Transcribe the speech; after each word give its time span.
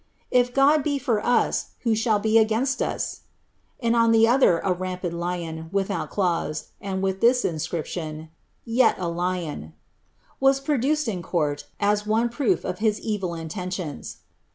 "If 0.31 0.51
God 0.51 0.81
be 0.81 0.97
for 0.97 1.23
uf. 1.23 1.75
"tii' 1.83 1.93
shall 1.93 2.17
be 2.17 2.39
against 2.39 2.81
us 2.81 3.17
.■" 2.81 3.17
and 3.81 3.95
on 3.95 4.11
(he 4.15 4.25
other 4.25 4.57
a 4.63 4.73
rampant 4.73 5.13
lion, 5.13 5.69
without 5.71 6.09
cla'^ 6.09 6.65
and 6.81 7.03
with 7.03 7.21
this 7.21 7.45
inscription,•' 7.45 8.29
Tet 8.79 8.95
a 8.97 9.07
lion,"' 9.07 9.73
was 10.39 10.59
produced 10.59 11.07
in 11.07 11.21
court, 11.21 11.67
as 11.79 12.05
W 12.05 12.27
proof 12.29 12.65
of 12.65 12.79
his 12.79 12.99
evil 12.99 13.35
intentions. 13.35 14.17